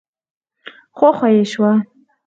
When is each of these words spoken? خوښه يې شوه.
خوښه 0.97 1.27
يې 1.35 1.43
شوه. 1.51 1.71